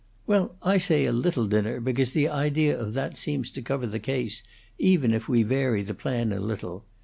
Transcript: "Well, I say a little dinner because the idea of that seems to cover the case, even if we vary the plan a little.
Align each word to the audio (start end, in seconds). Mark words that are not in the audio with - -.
"Well, 0.25 0.55
I 0.63 0.79
say 0.79 1.05
a 1.05 1.11
little 1.11 1.45
dinner 1.45 1.79
because 1.79 2.09
the 2.11 2.27
idea 2.27 2.75
of 2.75 2.95
that 2.95 3.15
seems 3.17 3.51
to 3.51 3.61
cover 3.61 3.85
the 3.85 3.99
case, 3.99 4.41
even 4.79 5.13
if 5.13 5.29
we 5.29 5.43
vary 5.43 5.83
the 5.83 5.93
plan 5.93 6.33
a 6.33 6.39
little. 6.39 6.85